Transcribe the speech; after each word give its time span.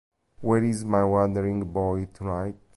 Where 0.39 0.63
Is 0.63 0.83
My 0.83 1.03
Wandering 1.03 1.63
Boy 1.63 2.05
Tonight? 2.11 2.55